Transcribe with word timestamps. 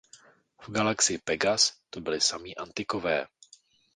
V 0.63 0.71
galaxii 0.71 1.17
Pegas 1.19 1.73
to 1.89 2.01
byli 2.01 2.21
sami 2.21 2.55
Antikové. 2.55 3.27